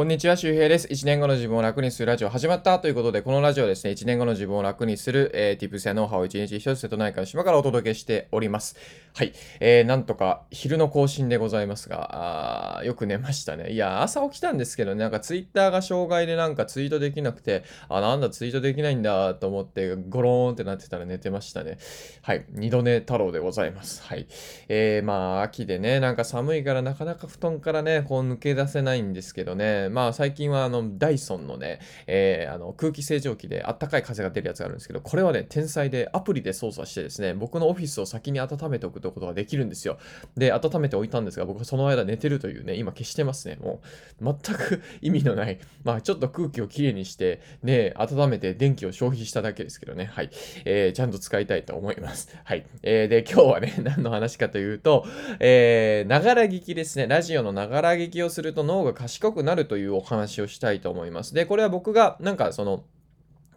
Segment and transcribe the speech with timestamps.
[0.00, 0.88] こんにちは、周平です。
[0.88, 8.76] 1年後の自分を楽にするラジオ始まったということで、このラジオはですね、1年後の自分を楽にする、えー、Tips やノウハウを1日1つ瀬戸内海の島からお届けしております。
[9.12, 9.34] はい。
[9.60, 13.72] えー、なんとか昼の更新でございますが、あよく寝ましたね。
[13.72, 21.76] いや、朝起きたんですけどね、なんか Twitter が障害でなんかツイートできなくて、あ、なんだツイートできないんだと思って、ゴローンってなってたら寝てましたね。
[22.22, 22.46] はい。
[22.52, 24.02] 二度寝太郎でございます。
[24.02, 24.26] はい。
[24.68, 39.98] えー、まあ、秋でね、なんか寒いからなかなか布団からね、こう抜け出せないんですけどね、まあ最近はあのダイソンのね、えー、あの空気清浄機であったかい風が出るやつがあるんですけど、これはね、天才でアプリで操作してですね、僕のオフィスを先に温めておくということができるんですよ。
[40.36, 43.56] で、温めておいたんですが、僕はその間寝てるというね、今消してますね。
[43.60, 43.80] も
[44.20, 50.30] う全く意味のない、まあちょっと空気をきれいにして、ね、温めて電気を消費しただけですけどね、はい。
[50.64, 52.36] えー、ちゃんと使いたいと思います。
[52.44, 52.64] はい。
[52.82, 55.06] えー、で、今日はね、 何の話かというと、
[55.38, 57.06] えー、ながら聞きですね。
[57.06, 61.34] ラジオのながら聞きをすると脳が賢くなるといういうお話をしたいと思います。
[61.34, 62.84] で、これは僕がなんかその、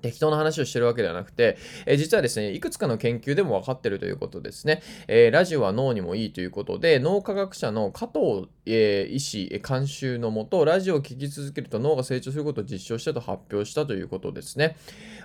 [0.04, 4.84] 適当な話をしてるわけではなくて、えー、実はですね、いくつかの研究でも分かってるということですね。
[5.08, 14.76] えー、ラジオは脳にもいいということで、脳科学者の加藤、えー、医師監修のもと、ラジオを聴き続けると脳が成長することを実証したと発表したということですね。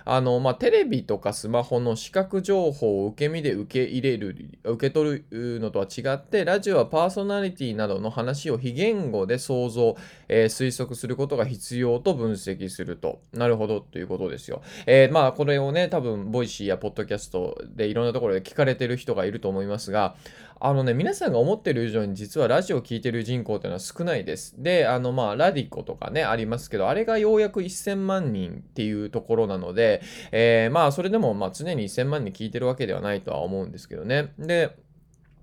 [0.05, 9.97] あの、まあ、テレビとかスマホの視覚情報を受け身で受け入れる、受け取るのとは違って、ラジオはパーソナリティなどの話を非言語で想像、
[10.29, 13.19] え推測することが必要と分析すると。
[13.33, 14.61] なるほどということですよ。
[14.85, 20.15] えー、まあこれをね多分 Voicy やポッドキャストでいろんなところで聞かれてる人がいると思いますが
[20.61, 24.61] あのね皆さんが思ってる以上に実はラジオを聴いてる人口っていうのは少ないです。
[24.61, 34.33] であのまあ radiko とかねありますけどあれがようやく1000万人っていうところなので、えー、まあそれでもまあ常に1000万人聞いてるわけではないとは思うんですけどね。
[34.37, 34.75] で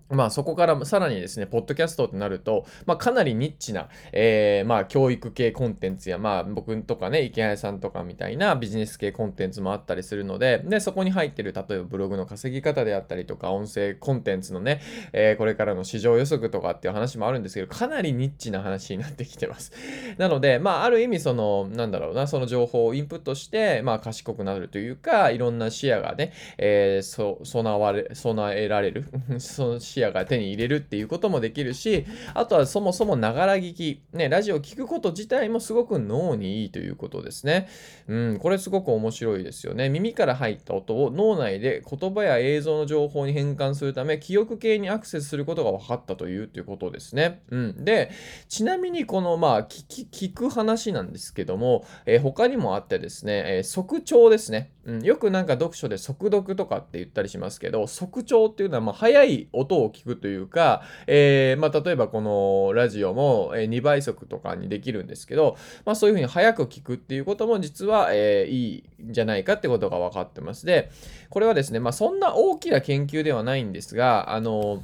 [0.08, 14.80] まあそこからさらにですね、ポッドキャストってなると、まあかなりニッチな、えー、まあ教育系コンテンツや、まあ僕とかね、池谷さんとかみたいなビジネス系コンテンツもあったりするので、で、そこに入ってる、例えばブログの稼ぎ方であったりとか、音声コンテンツのね、
[15.12, 19.72] えー、これからの市場予測とかっていう話もあるんですけど、かなりニッチな話になってきてます。
[20.18, 29.04] なので、まあある意味その、なんだろうな、その情報をインプットして、まあ賢くなるというか、いろんな視野がね、えー、そ備われ、備えられる、
[29.38, 37.68] その視野が手に入れるっていうこともできるし、あとはそもそもながら聞き、ね、ラジオ聞くこと自体もすごく脳にいいということですね。
[38.06, 39.88] うん、これすごく面白いですよね。
[39.88, 47.40] 耳から入った音を脳内で言葉や映像の情報に変換するため、記憶系にアクセスすることが分かったというということですね。
[47.50, 47.84] うん。
[47.84, 48.10] で、
[48.48, 54.72] ちなみにこの、まあ、聞き聞く話なんですけども、えー、他にもあってですね、えー、速聴ですね。
[54.84, 70.66] うん、よくなんか読書で速読とかって言ったりしますけど、速聴っていうのはまあ速い音をを聞くというか、えー、まあ例えばこのラジオも2倍速とかにできるんですけど、まあそういうふうに早く聞くっていうことも実は、えー、いいんじゃないかってことが分かってます。
[70.66, 70.90] で、
[71.30, 74.82] これはですね、まあそんな大きな研究ではないんですが、あの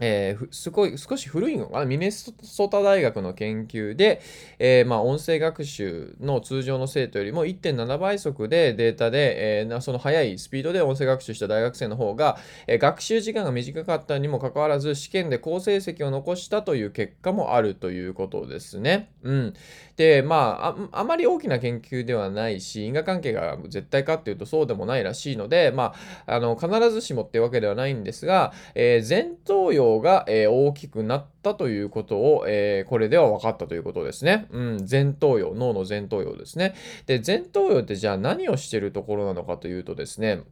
[0.00, 1.84] えー、すごい少し古いのかな？
[1.84, 2.32] ミネソ
[2.68, 4.20] タ大学の研究で、
[4.58, 19.10] えー、まあ、音声学習の通常の生徒よりも1.7倍速でデータで、えー、その速いスピードで音声学習した大学生の方が、え学習時間が短かったにもかかわらず試験で好成績を残したという結果もあるということですね。
[19.22, 19.54] うん、
[19.96, 25.94] でまああまり大きな研究ではないし因果関係が絶対かっていうとそうでもないらしいので、ま
[26.26, 34.46] あ、あの必ずしもっていうわけではないんですが、え前頭葉量が、えー、大きくなったということを、えー、これでは分かったということですね。
[34.50, 36.74] うん、前頭葉、脳の前頭葉ですね。
[37.06, 40.42] で、前頭葉ってじゃあ何をしてるところなのかというとですね、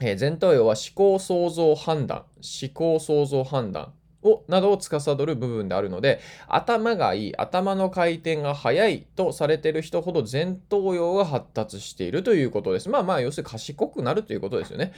[0.00, 3.92] えー、前頭葉は思考、想像、判断、思考、想像、判断、
[4.24, 12.88] をなどを司る部分であるので頭がいい頭の回転が速いとされている人ほど前頭葉が発達しているということです。
[12.88, 14.92] まあまあ要するに賢くなるということですよね。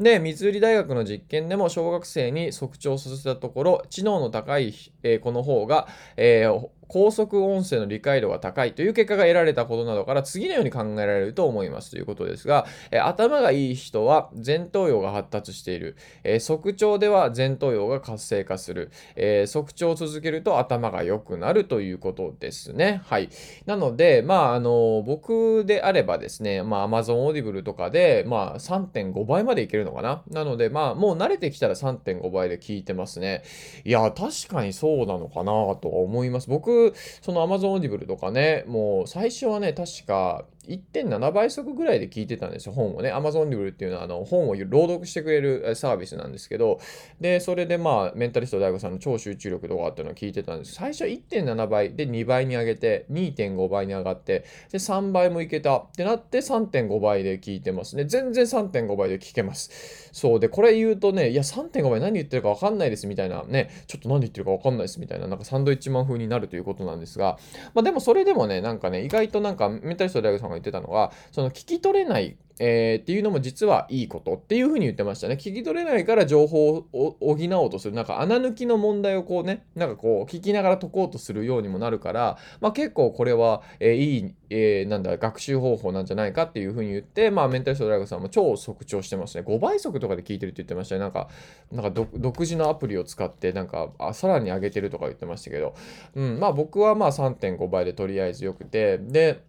[0.00, 23.00] で三売大学の実験でも小学生に測調させたところ知能の高い、えー、子の方が、えー高速音声の理解度が高いという結果が得られたことなどから次のように考えられると思いますということですが、え頭がいい人は前頭葉が発達している、え測調では前頭葉が活性化する、え測調を続けると頭が良くなるということですね。
[23.06, 23.30] はい。
[23.64, 30.22] なので、まあ、あの、僕であればですね、まあ、Amazon Audible とかで、まあ、3.5倍までいけるのかな。
[30.30, 33.44] なので、まあ、もう慣れてきたら3.5倍で聞いてますね。
[33.86, 36.50] いや、確かにそうなのかなとは思います。
[36.50, 36.81] 僕、
[37.20, 43.12] その Amazon Audible とかね、もう最初はね、確か1.7倍速ぐらいで聞いてたんですよ、本をね。
[43.12, 46.80] Amazon Audible っていうのはあの本を朗読してくれるサービスなんですけど、
[47.20, 50.74] で、それでまあ、メンタリスト DAIGO さんの超集中力とかっていうのを聞いてたんです。
[50.74, 58.04] 最初1.7倍で2倍に上げて、2.5倍に上がって、で、3倍もいけたってなって3.5倍で聞いてますね。
[58.04, 60.10] 全然3.5倍で聞けます。
[60.12, 60.40] そう。
[60.40, 67.38] で、これ言うとね、いや、3.5倍何言ってるかわかんないですみたいなね、ちょっと何言ってるかわかんないですみたいな、なんかサンドイッチマン風になるということなんですが、
[67.74, 75.34] まあでもそれでもね、なんかね、意外となんかメンタリスト DAIGO さんが言ってたのは、その聞き取れないえー、っていうのも実はいいことっていうふうに言ってましたね。
[75.34, 77.94] 聞き取れないから情報を補おうとする。
[77.94, 89.44] なんか穴抜きの問題をこうね、なんかこう聞きながら解こうとするようにもなるから、まあ結構これは、えー、いい、えー、なんだ、学習方法なんじゃないかっていうふうに言って、まあメンタリストドライブさんも超速聴してますね。
[89.46, 91.00] 5倍速とかで聞いてるって言ってましたね。
[91.00, 91.28] なんか、
[91.72, 95.74] なんか独自のアプリを使って、なんか、あ、さらに上げてるとか言ってましたけど、
[96.14, 99.42] うん、まあ僕はまあ3.5倍でとりあえずよくて、で、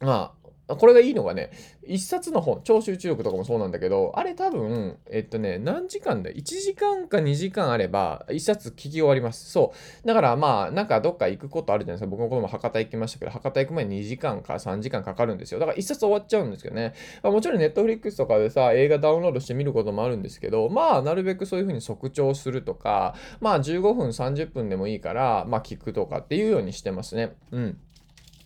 [0.00, 0.40] まあ、
[0.76, 1.50] これがいいのがね、
[1.86, 9.50] 一冊の本、超集中力とかもそうなんだけど、あれ多分、えっとね、何時間だ ?1 時間か2時間あれば、一冊聞き終わります。
[9.50, 9.72] そ
[10.04, 10.06] う。
[10.06, 12.10] だからまあ、なんかどっか行くことあるじゃないですか。
[12.10, 15.58] 僕の子供博多行きましたけど、博多行く前に2時間か3時間かかるんですよ。
[15.58, 16.94] だから一冊終わっちゃうんですけどね。
[17.22, 27.34] まあ、もちろんネットフリックスとかでさ、映画ダウンロードして見ることもあるんですけど、まあ、なるべくそういうふうに速聴するとか、まあ、15分、30分でもいいから、まあ、聞くとかっていうようにしてますね。
[27.50, 27.78] うん。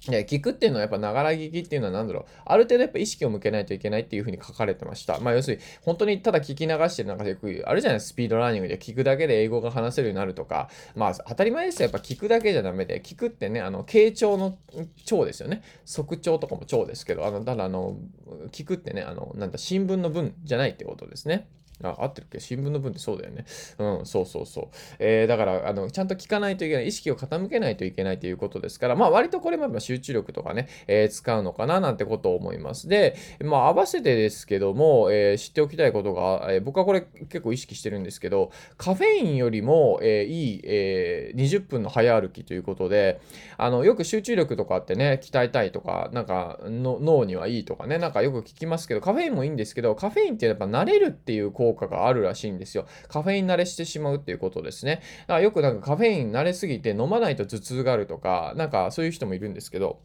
[0.09, 2.25] で、聞くっていうのはやっぱながら聞きっていうのは何だろう。
[2.45, 5.19] ある程度やっぱ意識を向けないといけないっていうふうに書かれてました。
[5.21, 10.69] まあ要するに本当にただ聞き流してるなんかよくあるじゃないスピードラーニングで聞くだけで英語が話せるようになるとか。
[10.95, 11.85] まあ当たり前ですよ。
[11.85, 13.01] やっぱ聞くだけじゃダメで。
[13.01, 14.59] 聞くってね、あの、傾聴の
[15.05, 15.63] 聴ですよね。
[15.85, 17.97] 速聴とかも聴ですけど、あの、ただあの、
[18.53, 21.49] 聞くってね、あの、なんだ、新聞の文じゃないってことですね。
[21.91, 22.41] あ、合ってるっけ？
[22.41, 23.45] 新聞の文ってそうだよね。
[23.79, 24.65] うん、そうそうそう。
[24.99, 32.89] えー、だから、あの、ちゃんと聞かないといけない、意識を傾けないといけないということですから、まあ、割とこれも集中力とかね、えー、使うのかななんてことを思います。
[32.89, 43.21] で、まあ、合わせてですけども、えー、知っておきたいことが、え僕はこれ結構意識してるんですけど、カフェインよりも、えいい、え20分の早歩きということで、
[43.57, 52.87] あの、よく集中力とかってね、鍛えたいとか、なんかの、脳にはいいとかね、なんかよく聞きますけど、カフェインもいいんですけど、カフェインってやっぱ慣れるっていう効果果があるらしいんですよ。
[53.09, 55.03] カフェイン慣れしてしまうっていうことですね。
[55.23, 60.01] だからよくなんかカフェイン慣れすぎて飲まないと頭痛があるとか、なんかそういう人もいるんですけど、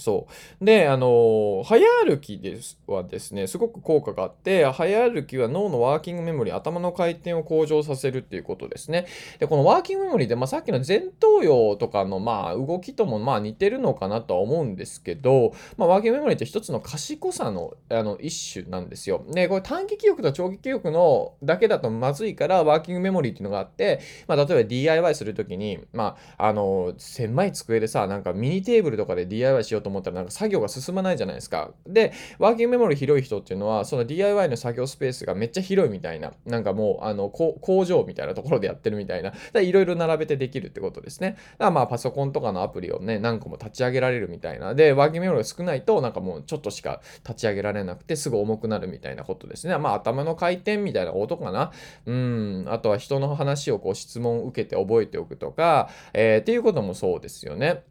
[0.00, 0.26] そ
[0.60, 0.64] う。
[0.64, 9.06] で、あの、早歩きですはですね、すごく効果があって、早歩きは脳のワーキングメモリー、頭の回転を向上させるっていうことですね。
[9.38, 19.24] で、このワーキングメモリーで、まあ、さっきの前頭葉とかの、まあ、動きとも、まあ、似てるのかなとは思うんですけど、まあ、ワーキングメモリーって一つの賢さの、あの、一種なんですよ。
[19.32, 31.70] で、これ短期記憶と長期記憶のだけだとまずいから、ワーキングメモリーっていうのがあって、まあ、例えば DIY するときに、まあ、あの、狭い机でさ、なんかミニテーブルとかで DIY しようと思ったらなんか作業が進まないじゃないですか。
[31.86, 41.30] で、ワーキングメモリ広い人っていうのは、その DIY の作業スペースがめっちゃ広いみたいな、なんかもう、あの、工場みたいなところでやってるみたいな、いろいろ並べてできるってことですね。
[41.30, 44.74] だからまあ、パソコンとかのアプリをね、何個も立ち上げられるみたいな。
[44.74, 49.76] で、ワーキングメモリが少ないと、なんかもうちょっとしか立ち上げられなくて、すぐ重くなるみたいなことですね。
[49.78, 51.72] まあ、頭の回転みたいなことかな。
[52.06, 57.82] うん、あとは人の話をこう質問を受けて覚えておくとか、えー、っていうこともそうですよね。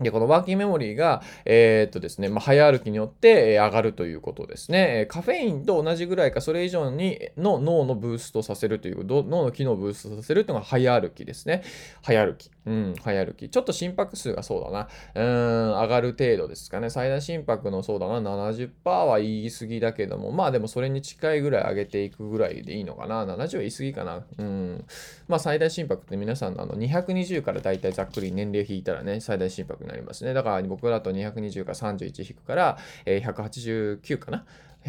[0.00, 5.06] で、このワーキングメモリーが、えー、っとですね、まあ、早歩きによって、上がるということですね。
[5.08, 11.62] カフェインと同じぐらいか、それ以上にの脳のブーストさせるという、脳の機能をブーストさせるというのが早歩きですね。
[12.02, 12.50] 早歩き。
[12.66, 13.48] うん、早歩き。
[13.48, 14.88] ちょっと心拍数がそうだな。
[15.14, 16.90] うん、上がる程度ですかね。
[16.90, 23.24] 最大心拍のそうだな、70%は言い過ぎだけども、まあでもそれに近いぐらい上げていくぐらいでいいのかな。
[23.24, 24.26] 70は言い過ぎかな。
[24.36, 24.84] うん。
[25.28, 30.34] まあ最大心拍って皆さんのあの220からだいたいざっくり年齢引いたらね、最大心拍になりますね。
[30.34, 34.44] だから僕だと220か31引くから、えー、189かな？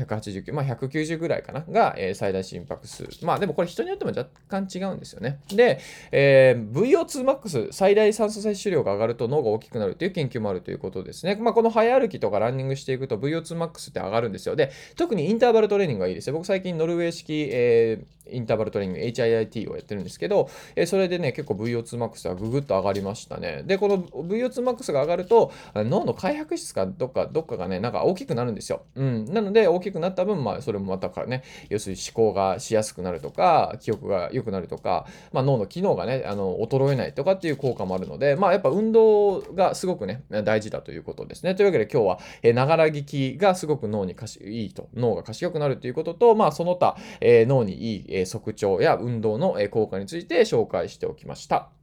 [0.05, 3.07] 189、まあ190ぐらいかな、が、えー、最大心拍数。
[3.23, 5.39] まあでもこれ人によっても若干違うんですよね。
[5.49, 5.79] で、
[6.11, 11.35] えー、VO2max、最大酸素摂取量が上がると脳が大きくなるという研究もあるということですね。
[11.35, 14.55] まあこの早歩きとかランニングしていくと VO2max って上がるんですよ。
[14.55, 16.33] で、特にインターバルトレーニングがいいですよ。
[16.33, 23.63] 僕最近ノルウェー式、えーインターバルトレーニング HIIT をやってるんですけど、えそれでね、結構 VO2max がぐぐっと上がりましたね。
[23.65, 28.83] で、この VO2max が上がると、脳の開白質かどっか、どっかがね、なんか大きくなるんですよ。
[28.95, 29.25] うん。
[29.25, 41.56] なので、大ききくなった分、まあ、それもまたからね、要するに思考がしやすくなるとか、記憶が良くなるとか、まあ、脳の機能がね、あの、衰えないとかっていう効果もあるので、まあ、やっぱ運動がすごくね、大事だということですね。
[41.56, 51.76] というわけで今日は、えながら聞きがすごく脳にかしいいと、脳が賢くなるということと、まあ、その他、えー、脳にいい、えー、測調や運動のえ効果について紹介しておきました。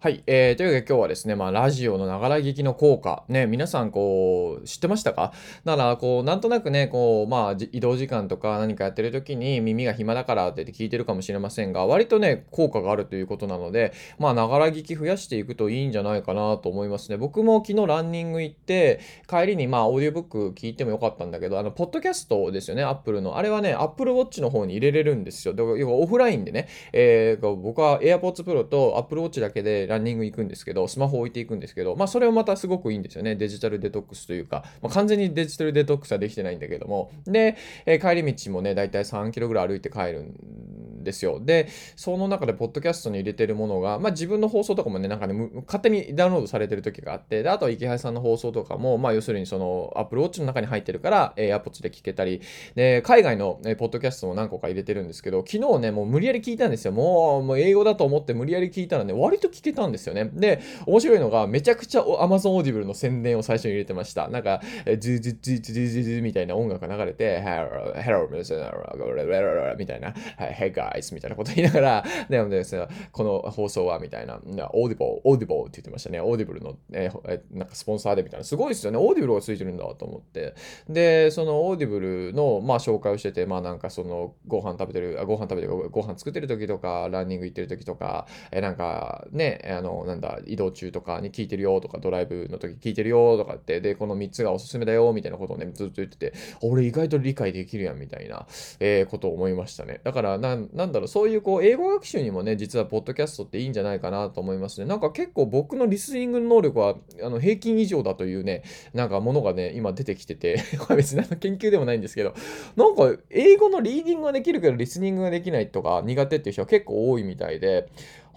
[0.00, 0.22] はい。
[0.28, 5.32] えー、というわけで今日はですね、まあ、ラジオのながら聞きの効果、ね、皆さん、こう、知ってましたか？
[5.64, 17.16] だから、こう、なんとなくね、こう、まあ、移動時間とか何かやってる時に耳が暇だからって聞いてるかもしれませんが、割とね、効果があるということなので、まあ、ながら聞き増やしていくといいんじゃないかなと思いますね。
[17.16, 23.36] 僕も昨日ランニング行って、帰りに、まあ、オーディオブック聞いてもよかったんだけど、あの、ポッドキャストですよね、アップルの。
[23.36, 25.54] あれはね、アップルウォッチの方に入れれるんですよ。
[25.54, 33.34] だから、要はオフラインでね、えー、僕は AirPods Pro と Apple Watch だけでランニング行くんですけど、スマホ置いていくんですけど、まあそれをまたすごくいいんですよね。
[33.34, 37.10] デジタルデトックスというか、まあ、完全にデジタルデトックスはできてないんだけども。
[37.26, 41.40] で、えー、帰り道もね、だいたい3キロぐらい歩いて帰るんですよ。
[41.40, 52.42] で、その中でポッドキャストに入れてるものが、まあ自分の放送とかもね、なんかね、勝手にダウンロードされてる時があって、で、あとは池原さんの放送とかも、まあ要するにその Apple Watch の中に入ってるから、えー、AirPods で聞けたり、
[52.74, 56.92] で、海外の、えー、ポッドキャストも何個か入れてるんですけど、昨日ね、もう無理やり聞いたんですよ。
[56.92, 60.30] もう、もう英語だと思って無理やり聞いたらね、割と聞けたんですよね。
[60.32, 64.28] で、面白いのが、めちゃくちゃ Amazon Audible の宣伝を最初に入れてました。
[64.28, 64.60] なんか、
[64.98, 76.20] ズズズズズズズみたいな音楽が流れて、Hello, Hello, みたいな、Hey guys みたいなこと言いながら、 でもですね、この放送はみたいな、Audible, Audible って言ってましたね。
[76.20, 77.10] Audible の、え
[77.50, 78.44] なんかスポンサーでみたいな。
[78.44, 78.98] すごいですよね。
[78.98, 80.54] Audible がついてるんだと思って。
[80.88, 98.46] で、その Audible の、まあ、紹介をしてて、まあなんかその、ご飯食べてる、ご飯食べてる、ご飯作ってる時とか、ランニング行ってる時とか、えなんかね、あの、なんだ、移動中とかに聞いてるよとか、ドライブの時聞いてるよとかって、で、この3つがおすすめだよみたいなことをね、ずっと言ってて、俺意外と理解できるやんみたいな、
[98.80, 100.00] えー、ことを思いましたね。
[100.04, 104.86] だからな、なんだろう、そういうこう、英語学習にもね、実はポッドキャストっていいんじゃないかなと思いますね。
[104.86, 108.62] なんか結構僕のリスニング能力は、あの、平均以上だというね、
[108.94, 110.62] なんかものがね、今出てきてて、
[110.96, 112.32] 別に研究でもないんですけど、
[112.76, 117.88] なんか英語のリーディングができるけどリスニングができないとか苦手っていう人は結構多いみたいで、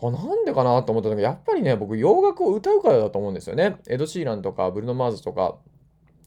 [0.02, 3.78] あ、なんでかなと思ったんだけど、やっぱりね、僕洋楽を歌うからだと思うんですよね。
[3.88, 5.58] エド・シーランとかブルノ・マーズとか、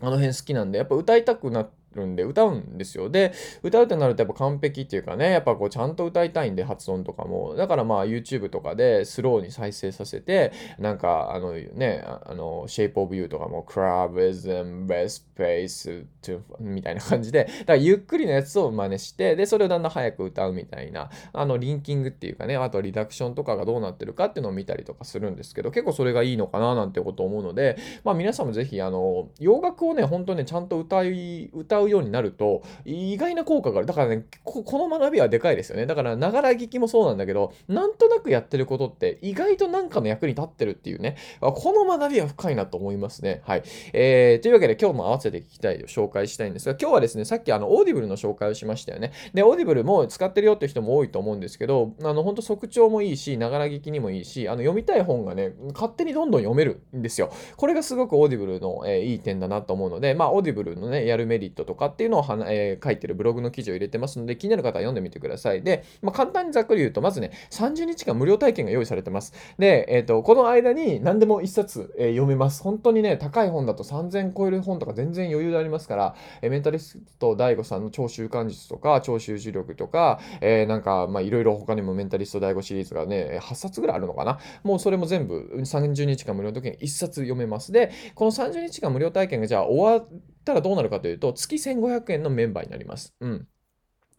[0.01, 3.09] あの辺好きなんで、やっぱ歌いたくなって、るんで歌うんですよ。
[3.11, 3.33] で、
[3.63, 7.55] 歌うってなるとやっぱ完璧っていうかね、やっぱこうちゃんと歌いたいんで発音とかも。
[7.57, 33.87] だからまあ YouTube とかでスローに再生させて、なんかあのね、あの Shape of You とかも Crab is in best place to みたいな感じで、だからゆっくりのやつを真似して、で、それをだんだん早く歌うみたいな、あのリンキングっていうかね、あとリダクションとかがどうなってるかっていうのを見たりとかするんですけど、結構それがいいのかななんてこと思うので、まあ皆さんもぜひあの、洋楽をね、本当ね、ちゃんと歌い、歌うようになると、意外な効果がある。
[33.87, 35.87] だからね、この学びはでかいですよね。
[35.87, 43.43] だから、ながら聞きもそうなんだけど、なんとなくやってることって意外となんかの役に立ってるっていうね、この学びは深いなと思いますね。
[43.45, 43.63] はい。
[43.93, 49.13] えー、というわけで今日も合わせて聞きたい、紹介したいんですが、今日はですね、さっきあの、 Audible の紹介をしましたよね。
[49.33, 57.31] で、 Audible も使ってるよって人も多いと思うんですけど、あの、ほんと速聴もいいし、ながら聞きにもいいし、あの、読みたい本がね、勝手にどんどん読めるんですよ。
[57.57, 65.63] これがすごく Audible の、えー、いい点だなと思うので、まあ、 Audible のね、やるメリットとかっていうのを、えー、書いてるブログの記事を入れてますので、気になる方は読んでみてください。
[65.63, 69.33] で、まあ、簡単にざっくり言うと、まずね、30日間無料体験が用意されてます。
[69.59, 72.63] で、えっ、ー、と、この間に何でも1冊、えー、読めます。
[72.63, 84.39] 本当にね、高い本だと3000超える本とか全然余裕でありますから、え、メンタリスト DAIGO さんの超習慣術とか、超集中力とか、えー、なんか、まあ、いろいろ他にもメンタリスト DAIGO シリーズがね、8冊ぐらいあるのかな。
[84.63, 87.73] もうそれも全部30日間無料の時に1冊読めます。
[87.73, 90.09] で、この30日間無料体験がじゃあ終わっ
[90.45, 93.15] たらどうなるかというと、月1500円のメンバーになります。
[93.21, 93.49] うん。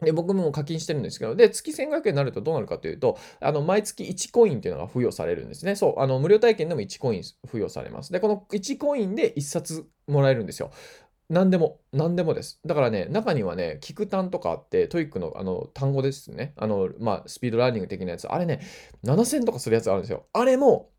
[0.00, 5.74] で、僕も課金してるんですけど、で、月1500円になるとどうなるかというと、あの、毎月1コインっていうのが付与されるんですね。
[5.74, 8.12] そう、あの、無料体験でも1コイン付与されます。
[8.12, 10.70] で、この1コインで1冊もらえるんですよ。
[11.30, 12.60] 何でも、何でもです。
[12.66, 16.52] だからね、中にはね、キクタンとかあって、 TOEIC のあの単語ですね。
[16.56, 18.28] あの、まあ、スピードラーニング的なやつ。
[18.28, 18.60] あれね、
[19.02, 20.26] 7000とかするやつあるんですよ。
[20.32, 20.90] あれも、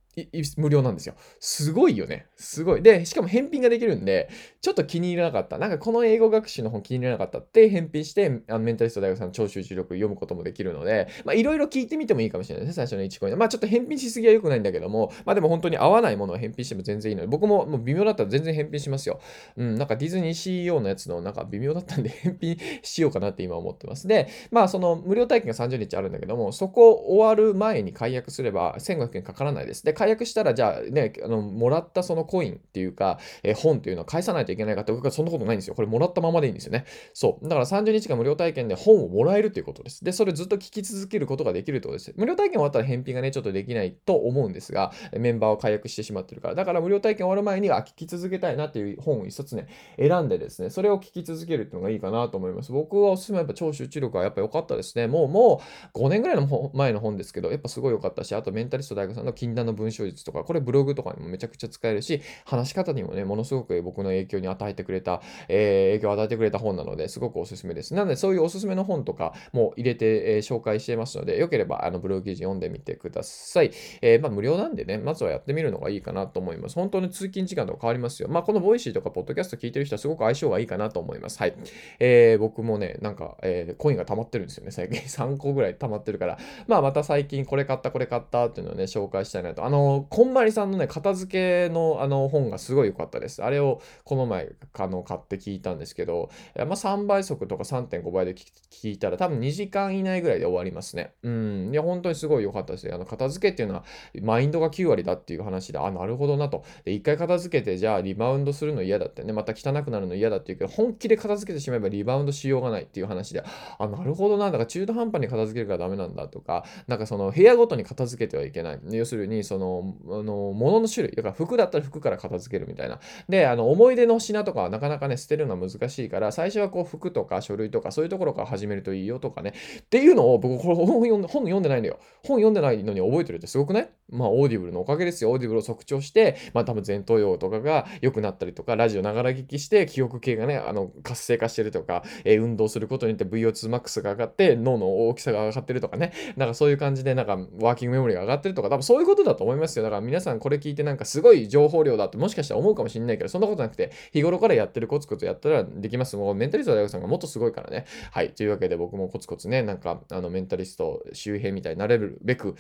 [0.57, 1.15] 無料なんですよ。
[1.39, 2.27] すごいよね。
[2.35, 2.81] すごい。
[2.81, 4.29] で、しかも返品ができるんで、
[4.61, 5.57] ちょっと気に入らなかった。
[5.57, 12.87] なんかこの英語学習の本気に入らなかったって返品して、あのメンタリスト大学さんの超集中力読むこともできるので、まあいろいろ聞いてみてもいいかもしれないですね。
[12.87, 19.19] 最初の1コインまあちょっと返品しすぎは良くないんだけども、まあでも本当に合わないものを返品しても全然いいので、僕ももう微妙だったら全然返品しますよ。
[19.55, 24.07] うん、なんかディズニー CEO のやつのなんか微妙だったんで 返品しようかなって今思ってます。
[24.07, 29.83] で、まあその無料体験が30日あるんだけども、そこ終わる前に解約すれば1500円かからないです。
[29.83, 35.75] で、解約したらじゃあね、あの、もらったそのコインっていうか、えー、本っていうのは返さないといけないかって僕はそんなことないんですよ。
[35.75, 36.85] これもらったままでいいんですよね。
[37.13, 37.43] そう。
[37.43, 40.03] だから30日間無料体験で本をもらえるということです。
[40.03, 42.13] で、それずっと聞き続けることができるってことです。
[42.15, 46.55] 無料体験終わったら返品がね、ちょっとできないと思うんですが、メンバーを解約してしまってるから。
[46.55, 52.71] だから無料体験終わる前に、あ、聞き続けたいなっていう本を一冊ね、選んでですね、それを聞き続けるっていうのがいいかなと思います。
[52.71, 55.07] 僕はおすすめはやっぱ超集中力はやっぱ良かったですね。
[55.07, 55.61] もう、も
[55.93, 67.93] う5年ぐらいの前の本ですけど、やっぱすごい良かったし、あとメンタリスト大学さんの禁断の文章小術とか、これブログとかにもめちゃくちゃ使えるし、話し方にもね、ものすごく僕の影響に与えてくれた、えー、影響を与えてくれた本なので、すごくおすすめです。
[67.93, 73.71] なので、そういうおすすめの本とかも入れて、えー、紹介していますので、よければ、あの、ブログ記事読んでみてください。
[74.01, 76.75] えー、まあ、無料なんでね、まずはやってみるのがいいかなと思います。
[76.75, 78.29] 本当に通勤時間とか変わりますよ。
[78.29, 81.39] まあ、この Voicy とか、ポッドキャスト聞いてる人はすごく相性がいいかなと思います。
[81.39, 81.53] はい。
[81.99, 84.71] えー、僕もね、なんか、えー、コインが溜まってるんですよね。
[84.71, 86.37] 最近3個ぐらい溜まってるから、
[86.67, 89.65] まあ、また最近これ買った、これ買ったっていうのをね、紹介したいなと。
[89.65, 93.43] あの、のこんまりさんのね、片付けのあの本がすごい良かったです。
[93.43, 101.13] あれをこの前、あの、買って聞いたんですけど、まあ、3倍速とか3.5倍で聞いたら多分2時間以内ぐらいで終わりますね。
[101.23, 101.69] うん。
[101.71, 102.95] いや、本当にすごい良かったですよ。
[102.95, 103.83] あの、片付けっていうのは、
[104.21, 106.63] マインドが9割だっていう話で、あ、なるほどなと。
[106.83, 113.43] で、一回片付けて、じゃあリバウンドするの嫌だってね、また汚くなるの嫌だっていうけど、本気で片付けてしまえばリバウンドしようがないっていう話で、
[113.77, 114.45] あ、なるほどな。
[114.45, 118.79] だから中途半端に片付けるからダメなんだとか、なんかその部屋ごとに片付けてはいけない。
[118.91, 119.66] 要するに、その、
[120.09, 121.15] あの、物の種類。
[121.15, 122.99] だから服だったら服から片付けるみたいな。
[123.29, 129.53] で、あの、思い出の品とかはなかなかね、捨てるのは難しいから、最初はこう服とか書類とかそういうところから始めるといいよとかね。
[129.79, 131.99] っていうのを僕、これ本読んで、本読んでないのよ。
[132.23, 133.89] 本読んでないのに覚えてるってすごくない？
[134.09, 135.31] まあ、 Audible のおかげですよ。
[135.31, 146.13] Audible を速聴して、まあ、多分前頭葉とかが良くなったりとか、ラジオながら聞きして、記憶系がね、あの、活性化してるとか、えー、運動することによって VO2max が上がって、脳の大きさが上がってるとかね。
[146.37, 149.83] なんかそういう感じで、なんか、ワーキングメモリが上がってるとか、多分そういうことだと思いますいますよ。
[149.83, 156.15] だから皆さんこれ聞いてなんかすごい情報量だってもしかしたら思うかもしれないけど、そんなことなくて、日頃からやってるコツコツやったらできます。
[156.15, 157.85] もうメンタリスト DAIGO さんがもっとすごいからね。
[158.11, 158.33] はい。
[158.33, 162.55] というわけで僕もコツコツね、なんか、あの、メンタリスト周辺みたいになれるべく、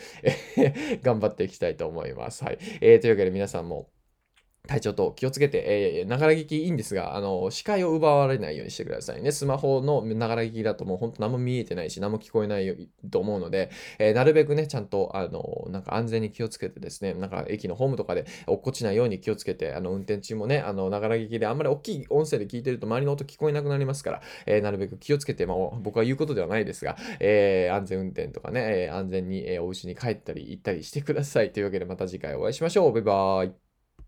[1.03, 2.43] 頑張っていきたいと思います。
[2.43, 2.57] はい。
[2.81, 3.89] えー、というわけで皆さんも、
[4.67, 5.63] 体調と気をつけて、
[5.99, 9.31] えー、ながら聞きいいんですが、あの、視界を奪われないようにしてくださいね。
[9.31, 31.51] スマホのながら聞きだともうほんと何も見えてないし、何も聞こえないと思うので、えー、なるべくね、ちゃんと、あの、なんか安全に気をつけてですね、なんか駅のホームとかで落っこちないように気をつけて、あの、運転中もね、あの、ながら聞きであんまり大きい音声で聞いてると周りの音聞こえなくなりますから、えー、なるべく気をつけて、まあ、僕は言うことではないですが、え安全運転とかね、え安全に、えお家に帰ったり行ったりしてください。
[31.51, 32.93] というわけでまた次回お会いしましょう。
[32.93, 33.66] バイバーイ。